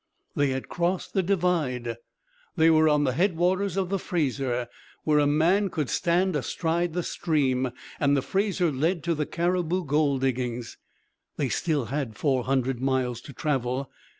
They 0.35 0.47
had 0.49 0.67
crossed 0.67 1.13
the 1.13 1.21
Divide. 1.21 1.95
They 2.55 2.71
were 2.71 2.89
on 2.89 3.03
the 3.03 3.11
headwaters 3.13 3.77
of 3.77 3.89
the 3.89 3.99
Fraser, 3.99 4.67
where 5.03 5.19
a 5.19 5.27
man 5.27 5.69
could 5.69 5.91
stand 5.91 6.35
astride 6.35 6.93
the 6.93 7.03
stream; 7.03 7.69
and 7.99 8.17
the 8.17 8.23
Fraser 8.23 8.71
led 8.71 9.03
to 9.03 9.13
the 9.13 9.27
Cariboo 9.27 9.85
gold 9.85 10.21
diggings. 10.21 10.79
They 11.37 11.49
still 11.49 11.85
had 11.93 12.17
four 12.17 12.45
hundred 12.45 12.81
miles 12.81 13.21
to 13.21 13.31
travel. 13.33 13.91